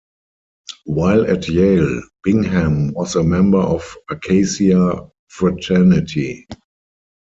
[0.87, 6.47] While at Yale, Bingham was a member of Acacia Fraternity.